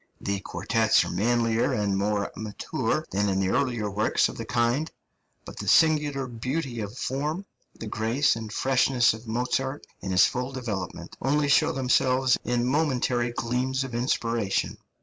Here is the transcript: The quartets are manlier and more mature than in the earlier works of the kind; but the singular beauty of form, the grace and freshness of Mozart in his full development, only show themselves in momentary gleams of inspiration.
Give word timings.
The 0.19 0.39
quartets 0.39 1.05
are 1.05 1.11
manlier 1.11 1.73
and 1.73 1.95
more 1.95 2.31
mature 2.35 3.05
than 3.11 3.29
in 3.29 3.39
the 3.39 3.49
earlier 3.49 3.87
works 3.91 4.27
of 4.29 4.35
the 4.35 4.45
kind; 4.45 4.89
but 5.45 5.57
the 5.57 5.67
singular 5.67 6.25
beauty 6.25 6.79
of 6.79 6.97
form, 6.97 7.45
the 7.79 7.85
grace 7.85 8.35
and 8.35 8.51
freshness 8.51 9.13
of 9.13 9.27
Mozart 9.27 9.85
in 9.99 10.09
his 10.09 10.25
full 10.25 10.51
development, 10.53 11.15
only 11.21 11.49
show 11.49 11.71
themselves 11.71 12.35
in 12.43 12.65
momentary 12.65 13.29
gleams 13.31 13.83
of 13.83 13.93
inspiration. 13.93 14.79